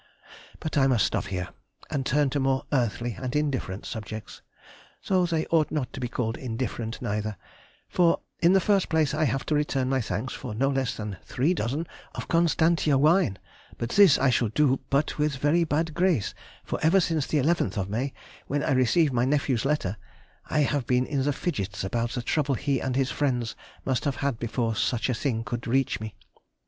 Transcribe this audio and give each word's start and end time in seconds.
_]But 0.59 0.79
I 0.79 0.87
must 0.87 1.05
stop 1.05 1.25
here 1.25 1.49
and 1.91 2.03
turn 2.03 2.31
to 2.31 2.39
more 2.39 2.63
earthly 2.71 3.15
and 3.21 3.35
indifferent 3.35 3.85
subjects 3.85 4.41
(though 5.05 5.27
they 5.27 5.45
ought 5.51 5.69
not 5.69 5.93
to 5.93 5.99
be 5.99 6.07
called 6.07 6.37
indifferent 6.37 7.03
neither), 7.03 7.37
for 7.87 8.19
in 8.39 8.53
the 8.53 8.59
first 8.59 8.89
place 8.89 9.13
I 9.13 9.25
have 9.25 9.45
to 9.45 9.53
return 9.53 9.89
my 9.89 10.01
thanks 10.01 10.33
for 10.33 10.55
no 10.55 10.69
less 10.69 10.95
than 10.97 11.17
three 11.21 11.53
dozen 11.53 11.85
of 12.15 12.27
Constantia 12.27 12.97
wine, 12.97 13.37
but 13.77 13.89
this 13.91 14.17
I 14.17 14.31
shall 14.31 14.49
do 14.49 14.79
but 14.89 15.19
with 15.19 15.35
a 15.35 15.37
very 15.37 15.63
bad 15.65 15.93
grace, 15.93 16.33
for 16.63 16.79
ever 16.81 16.99
since 16.99 17.27
the 17.27 17.37
11th 17.37 17.77
of 17.77 17.87
May, 17.87 18.11
when 18.47 18.63
I 18.63 18.71
received 18.71 19.13
my 19.13 19.25
nephew's 19.25 19.65
letter, 19.65 19.97
I 20.49 20.61
have 20.61 20.87
been 20.87 21.05
in 21.05 21.21
the 21.21 21.31
fidgets 21.31 21.83
about 21.83 22.13
the 22.13 22.23
trouble 22.23 22.55
he 22.55 22.79
and 22.79 22.95
his 22.95 23.11
friends 23.11 23.55
must 23.85 24.05
have 24.05 24.15
had 24.15 24.39
before 24.39 24.75
such 24.75 25.09
a 25.09 25.13
thing 25.13 25.43
could 25.43 25.67
reach 25.67 25.99
me.... 25.99 26.15